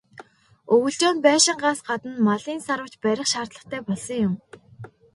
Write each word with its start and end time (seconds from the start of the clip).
Өвөлжөөнд 0.73 1.19
байшингаас 1.25 1.79
гадна 1.87 2.13
малын 2.27 2.59
"саравч" 2.67 2.93
барих 3.03 3.27
шаардлагатай 3.33 3.81
болсон 3.87 4.19
юм. 4.27 4.33